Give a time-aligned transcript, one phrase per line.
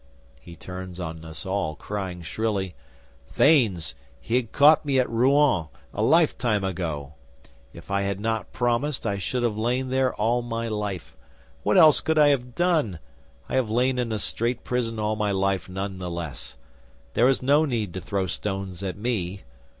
[0.39, 2.73] He turns on us all crying, shrilly:
[3.27, 7.13] "Thanes, he had caught me at Rouen a lifetime ago.
[7.71, 11.15] If I had not promised, I should have lain there all my life.
[11.61, 12.97] What else could I have done?
[13.47, 16.57] I have lain in a strait prison all my life none the less.
[17.13, 19.43] There is no need to throw stones at me."